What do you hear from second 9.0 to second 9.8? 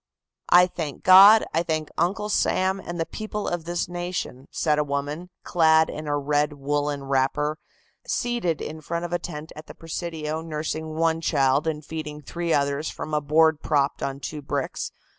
of a tent at the